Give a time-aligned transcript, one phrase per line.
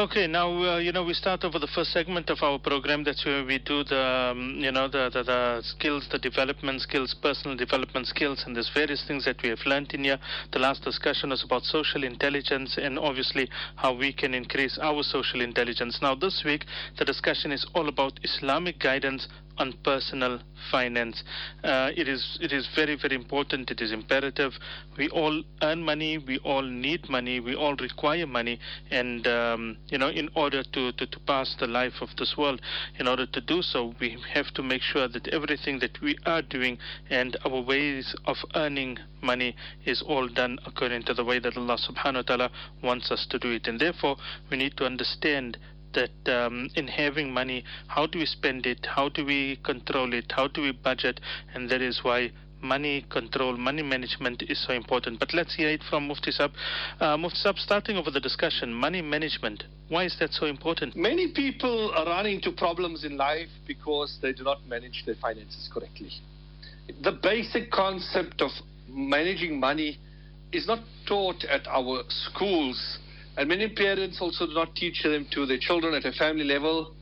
[0.00, 3.04] Okay, now uh, you know we start over the first segment of our program.
[3.04, 7.14] That's where we do the um, you know the, the, the skills, the development skills,
[7.20, 10.18] personal development skills, and there's various things that we have learned in here.
[10.52, 15.42] The last discussion was about social intelligence and obviously how we can increase our social
[15.42, 15.98] intelligence.
[16.00, 16.64] Now this week
[16.98, 19.28] the discussion is all about Islamic guidance
[19.60, 20.40] on personal
[20.70, 21.22] finance.
[21.62, 23.70] Uh, it is it is very very important.
[23.70, 24.52] It is imperative.
[24.96, 26.18] We all earn money.
[26.18, 27.40] We all need money.
[27.40, 28.58] We all require money,
[28.90, 32.60] and um, you know, in order to, to, to pass the life of this world,
[32.98, 36.42] in order to do so, we have to make sure that everything that we are
[36.42, 36.78] doing
[37.10, 39.54] and our ways of earning money
[39.84, 42.50] is all done according to the way that Allah Subhanahu wa Taala
[42.82, 44.16] wants us to do it, and therefore
[44.50, 45.58] we need to understand
[45.94, 48.86] that um, in having money, how do we spend it?
[48.86, 50.32] How do we control it?
[50.34, 51.20] How do we budget?
[51.54, 52.32] And that is why
[52.62, 55.18] money control, money management is so important.
[55.18, 56.52] But let's hear it from Mufti Sab.
[57.00, 59.64] Uh, Mufti Sab, starting over the discussion, money management.
[59.88, 60.96] Why is that so important?
[60.96, 65.68] Many people are running into problems in life because they do not manage their finances
[65.72, 66.10] correctly.
[67.02, 68.50] The basic concept of
[68.88, 69.98] managing money
[70.52, 72.98] is not taught at our schools
[73.40, 76.94] and many parents also do not teach them to their children at a family level.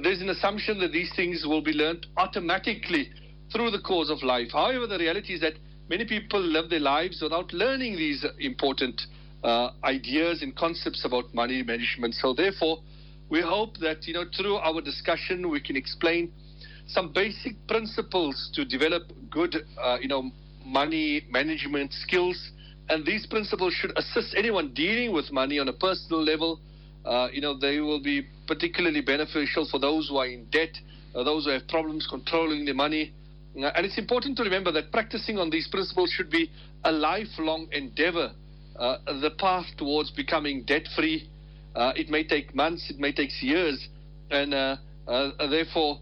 [0.00, 3.10] There's an assumption that these things will be learned automatically
[3.52, 4.50] through the course of life.
[4.52, 5.54] However, the reality is that
[5.88, 9.02] many people live their lives without learning these important
[9.42, 12.14] uh, ideas and concepts about money management.
[12.14, 12.78] So, therefore,
[13.28, 16.30] we hope that you know through our discussion we can explain
[16.86, 20.30] some basic principles to develop good uh, you know
[20.64, 22.52] money management skills
[22.88, 26.60] and these principles should assist anyone dealing with money on a personal level.
[27.04, 30.70] Uh, you know, they will be particularly beneficial for those who are in debt,
[31.14, 33.12] uh, those who have problems controlling their money.
[33.56, 36.50] Uh, and it's important to remember that practicing on these principles should be
[36.84, 38.32] a lifelong endeavor.
[38.76, 41.28] Uh, the path towards becoming debt free,
[41.74, 43.88] uh, it may take months, it may take years,
[44.30, 44.76] and uh,
[45.50, 45.98] therefore,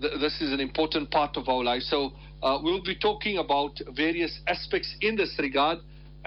[0.00, 1.82] th- this is an important part of our life.
[1.82, 5.78] So, we'll be talking about various aspects in this regard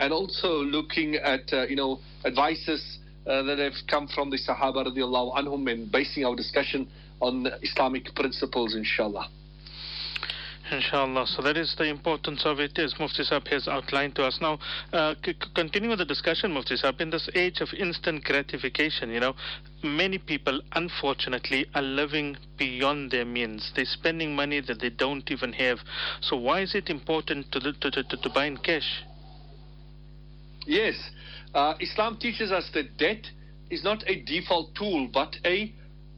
[0.02, 4.86] and also looking at uh, you know advices uh, that have come from the Sahaba
[4.86, 6.90] radiallahu anhum and basing our discussion
[7.22, 9.30] on Islamic principles, inshallah.
[10.72, 11.28] Inshallah.
[11.28, 14.40] So that is the importance of it, as Mufti Saab has outlined to us.
[14.42, 14.58] Now,
[14.94, 17.02] uh, c- continue with the discussion, Mufti Saab.
[17.02, 19.36] In this age of instant gratification, you know,
[19.84, 23.72] many people, unfortunately, are living beyond their means.
[23.76, 25.80] They're spending money that they don't even have.
[26.22, 29.04] So why is it important to, to, to, to buy in cash?
[30.66, 30.96] Yes.
[31.54, 33.26] Uh, Islam teaches us that debt
[33.70, 35.74] is not a default tool, but a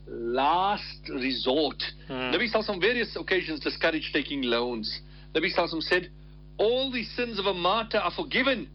[0.08, 1.82] last resort.
[2.10, 2.36] Mm.
[2.36, 5.02] Nabi Sallallahu various occasions discouraged taking loans.
[5.34, 6.10] Nabi Sallallahu said,
[6.58, 8.70] all the sins of a martyr are forgiven,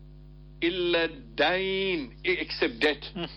[0.60, 3.04] illa dain, except debt.
[3.16, 3.28] Mm.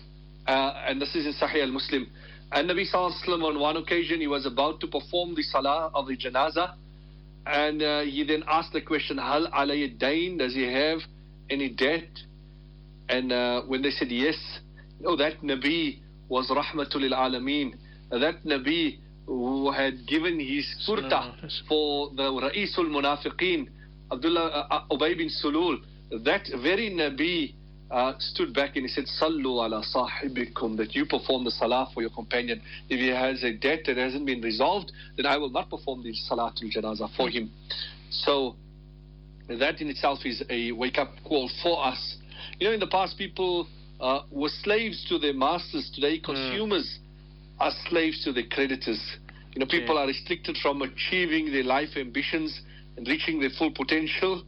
[0.46, 2.06] Uh, and this is in Sahih al-Muslim.
[2.50, 6.16] And Nabi Sallallahu on one occasion, he was about to perform the salah of the
[6.16, 6.74] janazah.
[7.46, 11.00] And uh, he then asked the question, Hal alayya dain, does he have
[11.52, 12.08] any debt?
[13.08, 14.36] And uh, when they said yes,
[15.04, 17.74] oh, that Nabi was Rahmatul Alameen.
[18.10, 21.34] That Nabi who had given his kurta
[21.68, 23.68] for the Ra'isul Munafiqeen,
[24.10, 25.78] Abdullah uh, uh, Ubay bin Sulul,
[26.24, 27.54] that very Nabi
[27.90, 32.00] uh, stood back and he said, Sallu ala sahibikum, that you perform the salah for
[32.00, 32.60] your companion.
[32.88, 36.12] If he has a debt that hasn't been resolved, then I will not perform the
[36.30, 37.50] salatul janazah for him.
[38.10, 38.56] So
[39.60, 42.16] that in itself is a wake up call for us.
[42.58, 43.66] You know, in the past, people
[44.00, 45.90] uh, were slaves to their masters.
[45.94, 46.24] Today, hmm.
[46.24, 47.64] consumers mm.
[47.64, 49.00] are slaves to their creditors.
[49.54, 52.60] You know, people are restricted from achieving their life ambitions
[52.96, 54.42] and reaching their full potential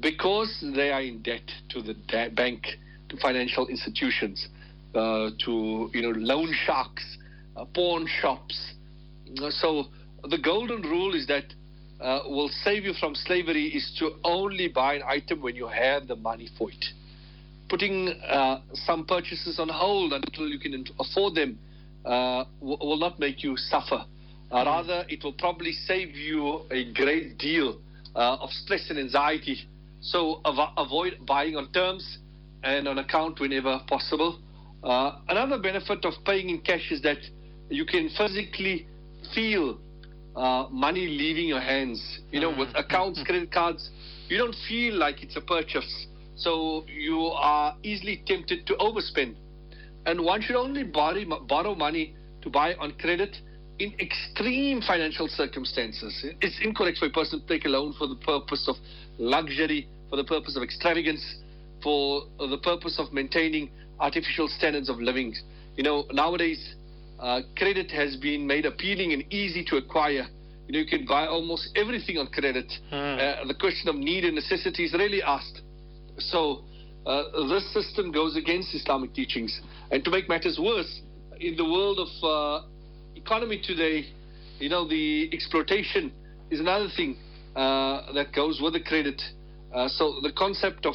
[0.00, 2.66] because they are in debt to the da- bank,
[3.08, 4.48] to financial institutions,
[4.94, 7.18] uh, to you know loan sharks,
[7.56, 8.74] uh, pawn shops.
[9.50, 9.86] So
[10.28, 11.44] the golden rule is that
[12.00, 16.06] uh, will save you from slavery is to only buy an item when you have
[16.06, 16.84] the money for it.
[17.68, 21.58] Putting uh, some purchases on hold until you can afford them
[22.04, 24.04] uh, will not make you suffer.
[24.50, 27.80] Uh, rather, it will probably save you a great deal
[28.14, 29.58] uh, of stress and anxiety.
[30.00, 32.18] So av- avoid buying on terms
[32.62, 34.38] and on account whenever possible.
[34.82, 37.18] Uh, another benefit of paying in cash is that
[37.70, 38.86] you can physically
[39.34, 39.78] feel
[40.36, 42.20] uh, money leaving your hands.
[42.30, 42.80] You know, with mm.
[42.80, 43.90] accounts, credit cards,
[44.28, 46.06] you don't feel like it's a purchase.
[46.36, 49.36] So you are easily tempted to overspend.
[50.06, 53.36] And one should only borrow, borrow money to buy on credit
[53.78, 56.24] in extreme financial circumstances.
[56.40, 58.76] It's incorrect for a person to take a loan for the purpose of
[59.18, 61.22] luxury, for the purpose of extravagance,
[61.82, 63.70] for the purpose of maintaining
[64.00, 65.34] artificial standards of living.
[65.76, 66.74] you know, nowadays
[67.18, 70.26] uh, credit has been made appealing and easy to acquire.
[70.66, 72.72] You know, you can buy almost everything on credit.
[73.18, 75.60] Uh, the question of need and necessity is rarely asked.
[76.18, 76.64] So
[77.06, 79.60] uh, this system goes against Islamic teachings.
[79.90, 81.00] And to make matters worse,
[81.38, 82.66] in the world of uh,
[83.14, 84.06] economy today,
[84.58, 86.12] you know, the exploitation
[86.50, 87.16] is another thing
[87.56, 89.20] uh, that goes with the credit.
[89.74, 90.94] Uh, so the concept of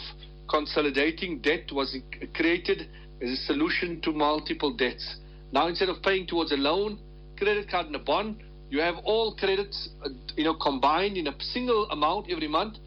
[0.49, 1.95] consolidating debt was
[2.33, 2.87] created
[3.21, 5.17] as a solution to multiple debts.
[5.51, 6.99] Now, instead of paying towards a loan,
[7.37, 11.35] credit card, and a bond, you have all credits, uh, you know, combined in a
[11.41, 12.77] single amount every month.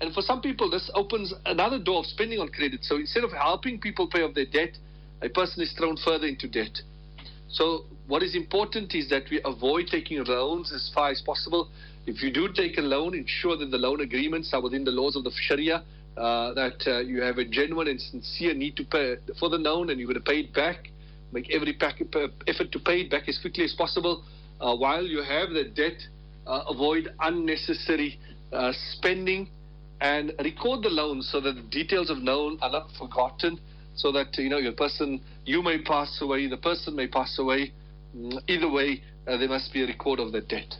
[0.00, 2.84] And for some people, this opens another door of spending on credit.
[2.84, 4.76] So instead of helping people pay off their debt,
[5.22, 6.76] a person is thrown further into debt.
[7.48, 11.70] So what is important is that we avoid taking loans as far as possible.
[12.06, 15.16] If you do take a loan, ensure that the loan agreements are within the laws
[15.16, 15.84] of the Sharia,
[16.16, 19.90] uh, that uh, you have a genuine and sincere need to pay for the loan
[19.90, 20.88] and you're going to pay it back.
[21.32, 24.22] Make every effort to pay it back as quickly as possible.
[24.60, 25.96] Uh, while you have the debt,
[26.46, 28.18] uh, avoid unnecessary
[28.52, 29.48] uh, spending
[30.00, 33.58] and record the loan so that the details of loan are not forgotten
[33.94, 37.72] so that you know your person you may pass away the person may pass away
[38.16, 40.74] mm, either way uh, there must be a record of the debt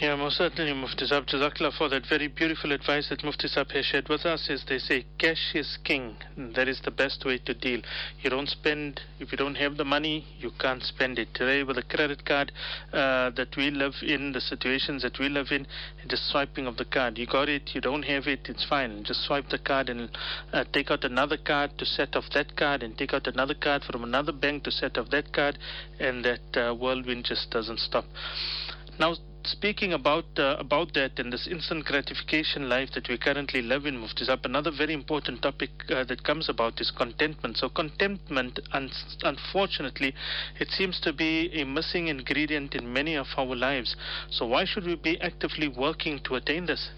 [0.00, 1.26] yeah, most certainly, Mufti Sahib.
[1.26, 4.48] Jazakallah for that very beautiful advice that Mufti Sahib has shared with us.
[4.48, 6.16] Is they say cash is king.
[6.56, 7.82] That is the best way to deal.
[8.22, 11.28] You don't spend if you don't have the money, you can't spend it.
[11.34, 12.50] Today, with a credit card
[12.94, 15.66] uh, that we live in, the situations that we live in,
[16.08, 17.18] just swiping of the card.
[17.18, 19.04] You got it, you don't have it, it's fine.
[19.04, 20.08] Just swipe the card and
[20.54, 23.82] uh, take out another card to set off that card, and take out another card
[23.84, 25.58] from another bank to set off that card,
[25.98, 28.06] and that uh, whirlwind just doesn't stop.
[29.00, 29.14] Now,
[29.44, 33.96] speaking about uh, about that and this instant gratification life that we currently live in,
[33.96, 37.56] Mufti Sahib, another very important topic uh, that comes about is contentment.
[37.56, 38.90] So contentment, un-
[39.22, 40.14] unfortunately,
[40.58, 43.96] it seems to be a missing ingredient in many of our lives.
[44.30, 46.90] So why should we be actively working to attain this?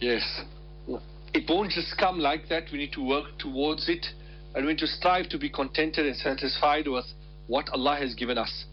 [0.00, 0.24] Yes,
[1.32, 2.64] it won't just come like that.
[2.72, 4.04] We need to work towards it,
[4.56, 7.06] and we need to strive to be contented and satisfied with
[7.46, 8.64] what Allah has given us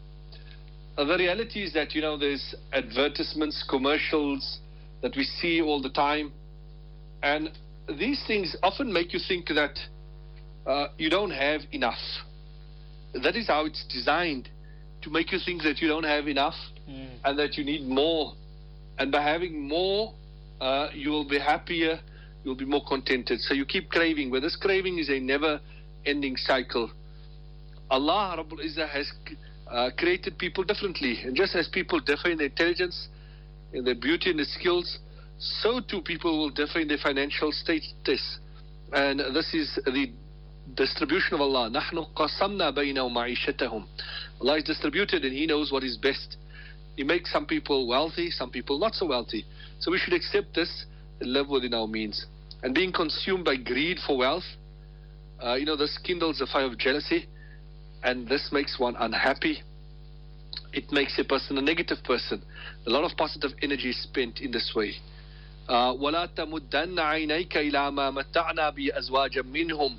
[0.97, 4.59] the reality is that you know there's advertisements, commercials
[5.01, 6.31] that we see all the time,
[7.23, 7.49] and
[7.97, 9.77] these things often make you think that
[10.65, 11.99] uh, you don't have enough.
[13.13, 14.49] That is how it's designed
[15.01, 16.55] to make you think that you don't have enough
[16.89, 17.09] mm.
[17.25, 18.33] and that you need more.
[18.97, 20.13] And by having more,
[20.59, 21.99] uh, you will be happier,
[22.43, 23.39] you'll be more contented.
[23.41, 24.31] So you keep craving.
[24.31, 25.59] But this craving is a never
[26.05, 26.91] ending cycle.
[27.89, 29.11] Allah Rabbul Izzah has
[29.70, 31.18] uh, created people differently.
[31.24, 33.08] And just as people differ in their intelligence,
[33.72, 34.98] in their beauty, and their skills,
[35.38, 38.38] so too people will differ in their financial status.
[38.92, 40.12] And this is the
[40.74, 41.70] distribution of Allah.
[41.70, 43.84] نحن قسمنا بينهم معيشتهم.
[44.40, 46.36] Allah is distributed and He knows what is best.
[46.96, 49.44] He makes some people wealthy, some people not so wealthy.
[49.80, 50.86] So we should accept this
[51.20, 52.24] and live within our means.
[52.62, 54.44] And being consumed by greed for wealth,
[55.44, 57.28] uh, you know, this kindles a fire of jealousy
[58.02, 59.62] and this makes one unhappy.
[60.72, 62.42] It makes a person a negative person.
[62.86, 64.94] A lot of positive energy is spent in this way.
[65.68, 69.96] ولا تمدن عينيك إلى ما متعنا بأزواجا منهم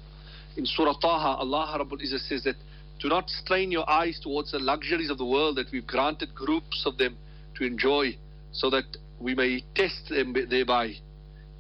[0.57, 2.55] in Surah Taha, Allah Rabbul Izzah says that
[2.99, 6.83] do not strain your eyes towards the luxuries of the world that we've granted groups
[6.85, 7.15] of them
[7.55, 8.17] to enjoy
[8.51, 8.85] so that
[9.19, 10.95] we may test them thereby.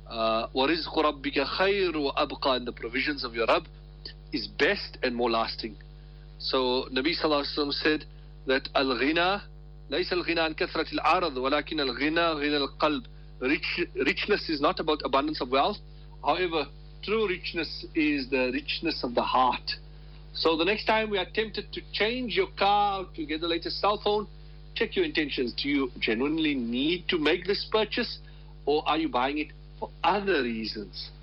[0.09, 3.67] وَرِزْقُ رَبِّكَ خَيْرُ وَأَبْقَى And the provisions of your Rabb
[4.33, 5.75] is best and more lasting.
[6.41, 8.05] So Nabi Sallallahu Alaihi Wasallam said
[8.45, 9.41] that al-ghina
[9.89, 13.05] ليس الغنى عن كثرة العرض ولكن الغنى غنى القلب
[13.39, 15.77] Rich, richness is not about abundance of wealth
[16.25, 16.65] however
[17.03, 19.75] true richness is the richness of the heart
[20.33, 23.79] so the next time we are tempted to change your car to get the latest
[23.79, 24.27] cell phone
[24.73, 28.17] check your intentions do you genuinely need to make this purchase
[28.65, 31.20] or are you buying it for other reasons hmm.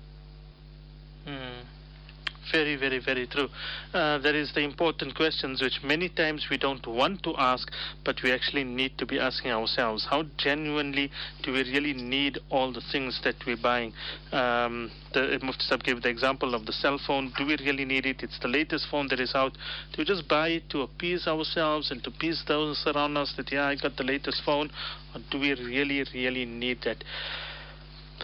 [2.52, 3.48] Very, very, very true.
[3.94, 7.70] Uh, there is the important questions which many times we don't want to ask,
[8.04, 10.06] but we actually need to be asking ourselves.
[10.10, 11.10] How genuinely
[11.42, 13.92] do we really need all the things that we're buying?
[14.32, 17.32] Um, the Mufti Sahib gave the example of the cell phone.
[17.36, 18.22] Do we really need it?
[18.22, 19.52] It's the latest phone that is out.
[19.92, 23.52] Do we just buy it to appease ourselves and to appease those around us that,
[23.52, 24.70] yeah, I got the latest phone?
[25.14, 27.04] Or do we really, really need that?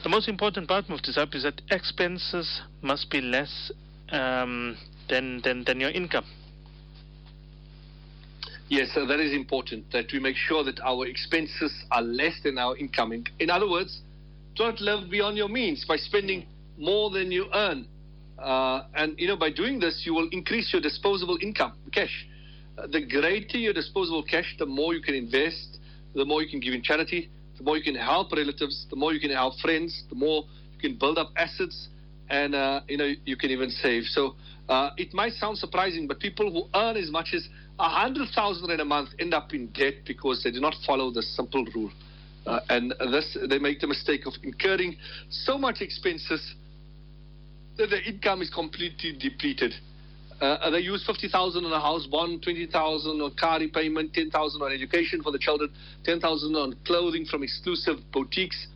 [0.02, 3.72] The most important part, Mufti Sahib, is that expenses must be less
[4.10, 4.76] um,
[5.08, 6.24] than, than, than your income.
[8.68, 12.58] Yes, so that is important that we make sure that our expenses are less than
[12.58, 13.12] our income.
[13.12, 14.00] In, in other words,
[14.56, 16.46] don't live beyond your means by spending
[16.76, 17.86] more than you earn.
[18.38, 22.26] Uh, and you know, by doing this, you will increase your disposable income, cash.
[22.76, 25.78] Uh, the greater your disposable cash, the more you can invest,
[26.14, 29.12] the more you can give in charity, the more you can help relatives, the more
[29.12, 30.44] you can help friends, the more
[30.74, 31.88] you can build up assets,
[32.30, 34.04] and uh, you know you can even save.
[34.04, 34.34] So
[34.68, 38.70] uh, it might sound surprising, but people who earn as much as a hundred thousand
[38.70, 41.90] in a month end up in debt because they do not follow the simple rule,
[42.46, 44.96] uh, and this they make the mistake of incurring
[45.30, 46.54] so much expenses
[47.76, 49.74] that their income is completely depleted.
[50.40, 55.22] Uh, they use 50,000 on a house bond, 20,000 on car repayment, 10,000 on education
[55.22, 55.70] for the children,
[56.04, 58.66] 10,000 on clothing from exclusive boutiques.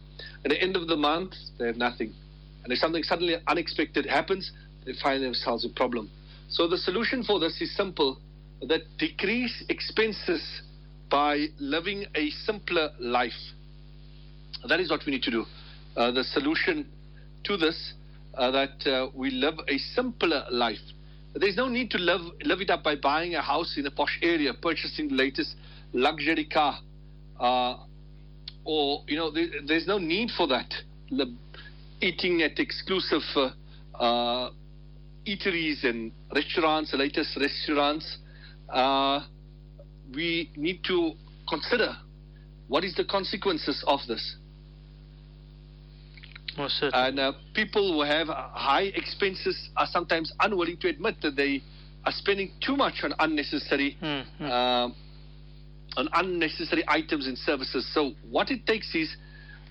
[0.45, 2.15] At the end of the month, they have nothing.
[2.71, 4.53] And if something suddenly unexpected happens,
[4.87, 6.09] they find themselves a problem.
[6.49, 8.21] So the solution for this is simple:
[8.63, 10.41] that decrease expenses
[11.11, 13.33] by living a simpler life.
[14.69, 15.47] That is what we need to do.
[15.97, 16.87] Uh, the solution
[17.43, 17.95] to this
[18.35, 20.79] uh, that uh, we live a simpler life.
[21.35, 24.17] There's no need to live, live it up by buying a house in a posh
[24.23, 25.57] area, purchasing the latest
[25.93, 26.79] luxury car,
[27.41, 27.79] uh,
[28.65, 30.73] or you know, there, there's no need for that.
[32.01, 33.51] Eating at exclusive uh,
[33.95, 34.51] uh,
[35.27, 38.19] eateries and restaurants, the latest restaurants.
[38.69, 39.21] Uh,
[40.15, 41.13] we need to
[41.49, 41.97] consider
[42.69, 44.37] what is the consequences of this.
[46.93, 51.63] And uh, people who have high expenses are sometimes unwilling to admit that they
[52.05, 54.45] are spending too much on unnecessary mm-hmm.
[54.45, 54.89] uh,
[55.97, 57.89] on unnecessary items and services.
[57.93, 59.17] So what it takes is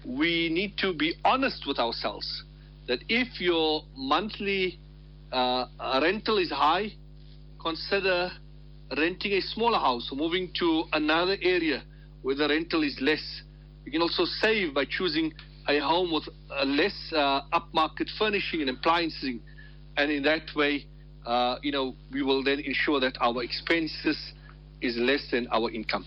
[0.05, 2.43] we need to be honest with ourselves
[2.87, 4.79] that if your monthly
[5.31, 5.65] uh,
[6.01, 6.91] rental is high,
[7.61, 8.31] consider
[8.97, 11.83] renting a smaller house or moving to another area
[12.23, 13.41] where the rental is less.
[13.85, 15.33] You can also save by choosing
[15.67, 16.27] a home with
[16.57, 19.35] a less uh, upmarket furnishing and appliances,
[19.97, 20.85] and in that way,
[21.25, 24.17] uh, you know, we will then ensure that our expenses
[24.81, 26.05] is less than our income.